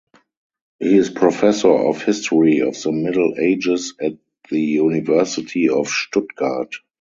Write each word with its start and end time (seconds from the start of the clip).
He 0.79 0.97
is 0.97 1.11
professor 1.11 1.69
of 1.69 2.01
History 2.01 2.57
of 2.61 2.73
the 2.81 2.91
Middle 2.91 3.35
Ages 3.37 3.93
at 4.01 4.17
the 4.49 4.59
University 4.59 5.69
of 5.69 5.89
Stuttgart. 5.89 6.73